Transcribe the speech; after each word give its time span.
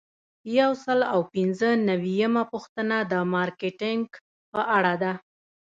یو 0.59 0.71
سل 0.83 0.99
او 1.13 1.19
پنځه 1.33 1.69
نوي 1.89 2.13
یمه 2.21 2.43
پوښتنه 2.51 2.97
د 3.11 3.13
مارکیټینګ 3.33 4.05
په 4.51 4.61
اړه 4.77 4.93
ده. 5.03 5.13